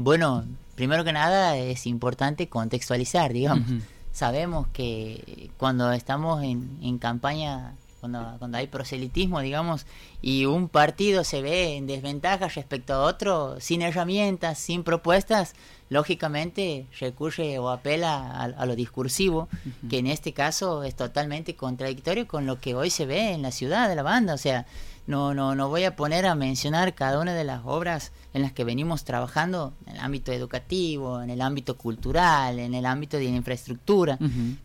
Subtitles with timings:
[0.00, 0.44] Bueno,
[0.76, 3.68] primero que nada es importante contextualizar, digamos.
[4.12, 9.86] Sabemos que cuando estamos en, en campaña cuando, cuando hay proselitismo, digamos,
[10.22, 15.54] y un partido se ve en desventaja respecto a otro, sin herramientas, sin propuestas,
[15.88, 19.48] lógicamente recurre o apela a, lo discursivo,
[19.90, 23.50] que en este caso es totalmente contradictorio con lo que hoy se ve en la
[23.50, 24.34] ciudad de la banda.
[24.34, 24.66] O sea,
[25.08, 28.52] no, no, no voy a poner a mencionar cada una de las obras en las
[28.52, 33.24] que venimos trabajando en el ámbito educativo, en el ámbito cultural, en el ámbito de
[33.24, 34.18] la infraestructura,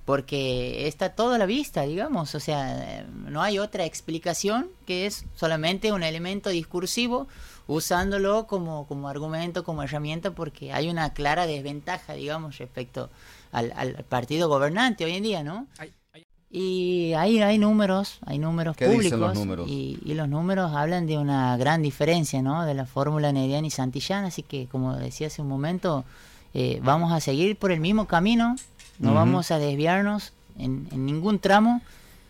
[0.03, 5.25] porque está todo a la vista, digamos, o sea, no hay otra explicación que es
[5.33, 7.29] solamente un elemento discursivo
[7.67, 13.09] usándolo como, como argumento, como herramienta, porque hay una clara desventaja, digamos, respecto
[13.53, 15.67] al, al partido gobernante hoy en día, ¿no?
[16.55, 22.43] Y ahí hay números, hay números públicos Y, los números hablan de una gran diferencia,
[22.43, 22.63] ¿no?
[22.63, 26.05] De la fórmula Nerian y Santillán, así que como decía hace un momento,
[26.53, 28.55] eh, vamos a seguir por el mismo camino,
[28.99, 31.81] no vamos a desviarnos en, ningún tramo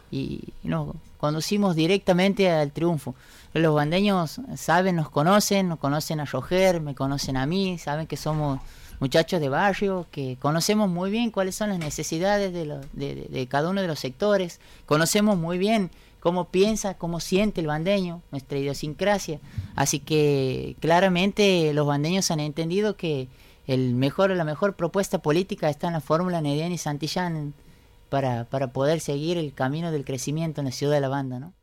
[0.10, 3.16] y nos conducimos directamente al triunfo.
[3.54, 8.16] Los bandeños saben, nos conocen, nos conocen a Roger, me conocen a mí, saben que
[8.16, 8.62] somos
[9.00, 13.82] muchachos de barrio que conocemos muy bien cuáles son las necesidades de, de, cada uno
[13.82, 19.40] de los sectores, conocemos muy bien cómo piensa, cómo siente el bandeño, nuestra idiosincrasia.
[19.76, 23.28] Así que claramente los bandeños han entendido que
[23.68, 27.54] el mejor, la mejor propuesta política está en la fórmula Nedian y Santillán
[28.10, 31.54] para, para poder seguir el camino del crecimiento en la ciudad de la banda, ¿no?